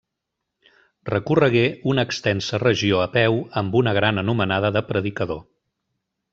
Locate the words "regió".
2.65-3.03